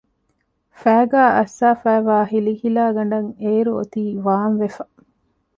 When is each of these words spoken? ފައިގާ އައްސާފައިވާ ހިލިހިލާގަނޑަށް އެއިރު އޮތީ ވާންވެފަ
ފައިގާ 0.79 1.21
އައްސާފައިވާ 1.35 2.17
ހިލިހިލާގަނޑަށް 2.31 3.29
އެއިރު 3.41 3.71
އޮތީ 3.77 4.03
ވާންވެފަ 4.25 4.83